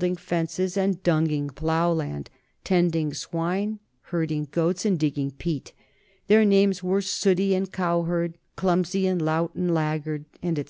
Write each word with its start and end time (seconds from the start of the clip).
THE 0.00 0.06
COMING 0.06 0.12
OF 0.12 0.16
THE 0.26 0.30
NORTHMEN 0.34 0.46
39 0.46 0.46
fences, 0.72 0.96
dunging 1.02 1.50
plowland, 1.50 2.30
tending 2.64 3.12
swine, 3.12 3.80
herding 4.04 4.48
goats, 4.50 4.86
and 4.86 4.98
digging 4.98 5.30
peat. 5.32 5.74
Their 6.26 6.46
names 6.46 6.82
were 6.82 7.02
Sooty 7.02 7.54
and 7.54 7.70
Cowherd, 7.70 8.38
Clumsy 8.56 9.06
and 9.06 9.20
Lout 9.20 9.54
and 9.54 9.74
Laggard, 9.74 10.24
etc. 10.42 10.64